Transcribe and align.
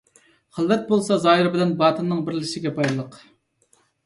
خىلۋەت 0.57 0.87
بولسا 0.93 1.17
زاھىر 1.25 1.49
بىلەن 1.57 1.75
باتىننىڭ 1.83 2.25
بىرلىشىشىگە 2.31 2.73
پايدىلىق. 2.81 3.21